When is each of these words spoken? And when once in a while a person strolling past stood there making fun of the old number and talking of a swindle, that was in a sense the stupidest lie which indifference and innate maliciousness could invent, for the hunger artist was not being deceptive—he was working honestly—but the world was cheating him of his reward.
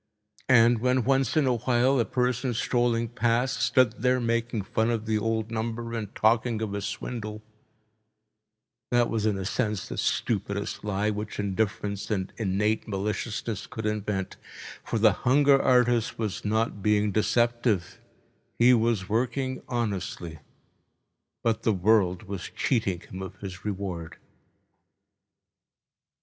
And 0.49 0.79
when 0.79 1.03
once 1.03 1.37
in 1.37 1.45
a 1.45 1.57
while 1.57 1.99
a 1.99 2.05
person 2.05 2.55
strolling 2.55 3.07
past 3.07 3.59
stood 3.59 4.01
there 4.01 4.19
making 4.19 4.63
fun 4.63 4.89
of 4.89 5.05
the 5.05 5.19
old 5.19 5.51
number 5.51 5.93
and 5.93 6.15
talking 6.15 6.59
of 6.63 6.73
a 6.73 6.81
swindle, 6.81 7.43
that 8.89 9.11
was 9.11 9.27
in 9.27 9.37
a 9.37 9.45
sense 9.45 9.87
the 9.87 9.99
stupidest 9.99 10.83
lie 10.83 11.11
which 11.11 11.39
indifference 11.39 12.09
and 12.09 12.33
innate 12.37 12.87
maliciousness 12.87 13.67
could 13.67 13.85
invent, 13.85 14.37
for 14.83 14.97
the 14.97 15.11
hunger 15.21 15.61
artist 15.61 16.17
was 16.17 16.43
not 16.43 16.81
being 16.81 17.11
deceptive—he 17.11 18.73
was 18.73 19.07
working 19.07 19.61
honestly—but 19.67 21.61
the 21.61 21.73
world 21.73 22.23
was 22.23 22.49
cheating 22.55 23.01
him 23.01 23.21
of 23.21 23.35
his 23.35 23.63
reward. 23.63 24.17